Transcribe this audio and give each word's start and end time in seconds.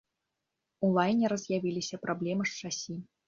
У 0.87 0.89
лайнера 0.95 1.37
з'явіліся 1.43 2.01
праблемы 2.09 2.43
з 2.53 2.57
шасі. 2.63 2.99